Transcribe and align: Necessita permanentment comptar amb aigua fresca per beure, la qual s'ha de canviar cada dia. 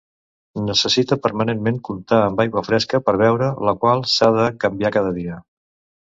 Necessita 0.67 1.17
permanentment 1.25 1.75
comptar 1.89 2.21
amb 2.29 2.41
aigua 2.43 2.63
fresca 2.67 2.99
per 3.09 3.15
beure, 3.23 3.49
la 3.69 3.75
qual 3.83 4.01
s'ha 4.13 4.31
de 4.39 4.47
canviar 4.65 4.93
cada 4.97 5.13
dia. 5.19 5.37